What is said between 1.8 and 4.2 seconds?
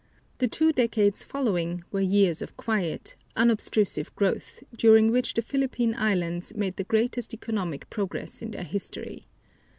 were years of quiet, unobtrusive